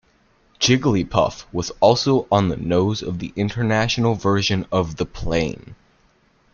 [0.59, 5.75] Jigglypuff was also on the nose of the international version of the plane.